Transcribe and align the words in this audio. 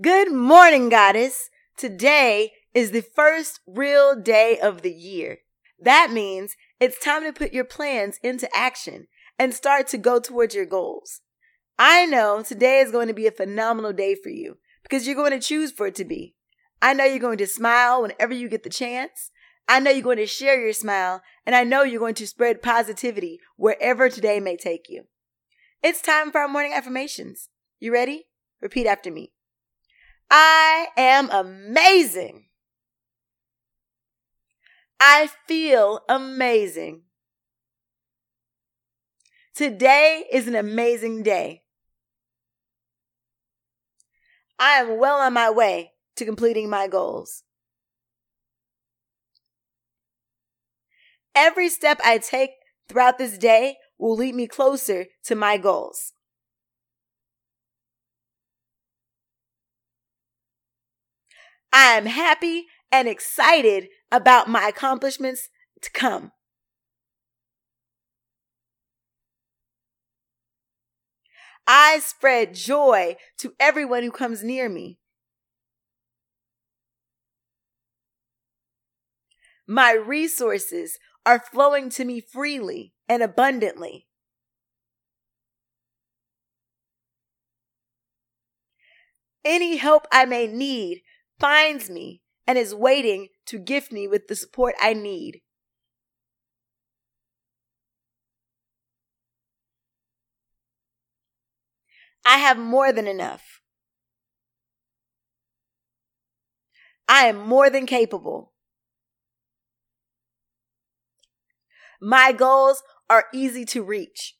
Good 0.00 0.32
morning, 0.32 0.88
goddess. 0.88 1.50
Today 1.76 2.52
is 2.72 2.92
the 2.92 3.02
first 3.02 3.60
real 3.66 4.14
day 4.14 4.58
of 4.58 4.80
the 4.80 4.92
year. 4.92 5.38
That 5.78 6.10
means 6.10 6.54
it's 6.78 7.04
time 7.04 7.24
to 7.24 7.34
put 7.34 7.52
your 7.52 7.64
plans 7.64 8.18
into 8.22 8.48
action 8.56 9.08
and 9.38 9.52
start 9.52 9.88
to 9.88 9.98
go 9.98 10.18
towards 10.18 10.54
your 10.54 10.64
goals. 10.64 11.20
I 11.78 12.06
know 12.06 12.40
today 12.42 12.78
is 12.78 12.92
going 12.92 13.08
to 13.08 13.14
be 13.14 13.26
a 13.26 13.32
phenomenal 13.32 13.92
day 13.92 14.14
for 14.14 14.30
you 14.30 14.56
because 14.82 15.06
you're 15.06 15.16
going 15.16 15.32
to 15.32 15.40
choose 15.40 15.70
for 15.70 15.88
it 15.88 15.96
to 15.96 16.04
be. 16.04 16.34
I 16.80 16.94
know 16.94 17.04
you're 17.04 17.18
going 17.18 17.38
to 17.38 17.46
smile 17.46 18.00
whenever 18.00 18.32
you 18.32 18.48
get 18.48 18.62
the 18.62 18.70
chance. 18.70 19.30
I 19.68 19.80
know 19.80 19.90
you're 19.90 20.02
going 20.02 20.16
to 20.18 20.26
share 20.26 20.58
your 20.58 20.72
smile, 20.72 21.20
and 21.44 21.54
I 21.54 21.64
know 21.64 21.82
you're 21.82 22.00
going 22.00 22.14
to 22.14 22.26
spread 22.26 22.62
positivity 22.62 23.38
wherever 23.56 24.08
today 24.08 24.40
may 24.40 24.56
take 24.56 24.86
you. 24.88 25.04
It's 25.82 26.00
time 26.00 26.30
for 26.30 26.40
our 26.40 26.48
morning 26.48 26.72
affirmations. 26.72 27.50
You 27.80 27.92
ready? 27.92 28.28
Repeat 28.62 28.86
after 28.86 29.10
me. 29.10 29.32
I 30.30 30.88
am 30.96 31.28
amazing. 31.30 32.44
I 35.00 35.28
feel 35.48 36.00
amazing. 36.08 37.02
Today 39.54 40.24
is 40.30 40.46
an 40.46 40.54
amazing 40.54 41.22
day. 41.22 41.62
I 44.58 44.74
am 44.74 44.98
well 44.98 45.18
on 45.18 45.32
my 45.32 45.50
way 45.50 45.92
to 46.16 46.24
completing 46.24 46.70
my 46.70 46.86
goals. 46.86 47.42
Every 51.34 51.68
step 51.68 51.98
I 52.04 52.18
take 52.18 52.50
throughout 52.88 53.18
this 53.18 53.38
day 53.38 53.78
will 53.98 54.14
lead 54.16 54.34
me 54.34 54.46
closer 54.46 55.06
to 55.24 55.34
my 55.34 55.56
goals. 55.56 56.12
I 61.72 61.96
am 61.96 62.06
happy 62.06 62.66
and 62.90 63.08
excited 63.08 63.88
about 64.10 64.48
my 64.48 64.68
accomplishments 64.68 65.48
to 65.82 65.90
come. 65.90 66.32
I 71.66 72.00
spread 72.00 72.54
joy 72.54 73.16
to 73.38 73.54
everyone 73.60 74.02
who 74.02 74.10
comes 74.10 74.42
near 74.42 74.68
me. 74.68 74.98
My 79.66 79.92
resources 79.92 80.98
are 81.24 81.38
flowing 81.38 81.90
to 81.90 82.04
me 82.04 82.20
freely 82.20 82.92
and 83.08 83.22
abundantly. 83.22 84.08
Any 89.44 89.76
help 89.76 90.06
I 90.10 90.24
may 90.24 90.48
need 90.48 91.02
finds 91.40 91.90
me 91.90 92.20
and 92.46 92.58
is 92.58 92.74
waiting 92.74 93.28
to 93.46 93.58
gift 93.58 93.90
me 93.90 94.06
with 94.06 94.28
the 94.28 94.36
support 94.36 94.74
I 94.80 94.92
need. 94.92 95.40
I 102.24 102.36
have 102.36 102.58
more 102.58 102.92
than 102.92 103.08
enough. 103.08 103.60
I 107.08 107.24
am 107.24 107.38
more 107.38 107.70
than 107.70 107.86
capable. 107.86 108.52
My 112.00 112.32
goals 112.32 112.82
are 113.08 113.24
easy 113.34 113.64
to 113.66 113.82
reach. 113.82 114.36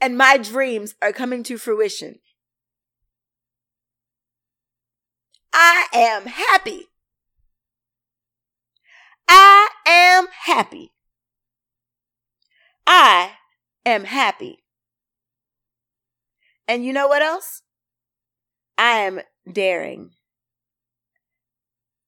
And 0.00 0.18
my 0.18 0.36
dreams 0.36 0.94
are 1.00 1.12
coming 1.12 1.42
to 1.44 1.56
fruition. 1.56 2.16
I 5.56 5.86
am 5.94 6.26
happy. 6.26 6.88
I 9.28 9.68
am 9.86 10.26
happy. 10.44 10.92
I 12.86 13.34
am 13.86 14.02
happy. 14.02 14.64
And 16.66 16.84
you 16.84 16.92
know 16.92 17.06
what 17.06 17.22
else? 17.22 17.62
I 18.76 18.98
am 18.98 19.20
daring. 19.50 20.10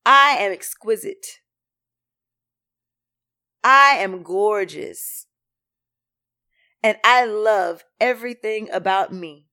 I 0.04 0.36
am 0.40 0.50
exquisite. 0.50 1.40
I 3.62 3.98
am 3.98 4.24
gorgeous. 4.24 5.26
And 6.82 6.96
I 7.04 7.24
love 7.24 7.84
everything 8.00 8.68
about 8.72 9.12
me. 9.12 9.46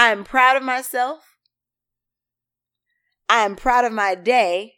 I 0.00 0.12
am 0.12 0.24
proud 0.24 0.56
of 0.56 0.62
myself. 0.62 1.36
I 3.28 3.44
am 3.44 3.54
proud 3.54 3.84
of 3.84 3.92
my 3.92 4.14
day. 4.14 4.76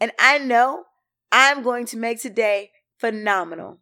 And 0.00 0.10
I 0.18 0.38
know 0.38 0.86
I'm 1.30 1.62
going 1.62 1.86
to 1.86 1.96
make 1.96 2.20
today 2.20 2.72
phenomenal. 2.98 3.78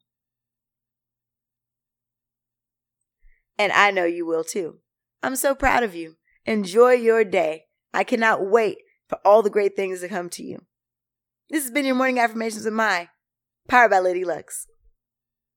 And 3.56 3.72
I 3.72 3.90
know 3.92 4.04
you 4.04 4.26
will 4.26 4.44
too. 4.44 4.80
I'm 5.22 5.36
so 5.36 5.54
proud 5.54 5.82
of 5.82 5.94
you. 5.94 6.16
Enjoy 6.44 6.92
your 6.92 7.24
day. 7.24 7.64
I 7.94 8.04
cannot 8.04 8.44
wait 8.44 8.76
for 9.08 9.18
all 9.24 9.40
the 9.40 9.48
great 9.48 9.74
things 9.74 10.02
to 10.02 10.08
come 10.08 10.28
to 10.28 10.42
you. 10.42 10.66
This 11.48 11.62
has 11.62 11.72
been 11.72 11.86
your 11.86 11.94
morning 11.94 12.18
affirmations 12.18 12.66
with 12.66 12.74
my 12.74 13.08
powered 13.68 13.90
by 13.90 14.00
Lady 14.00 14.22
Lux. 14.22 14.66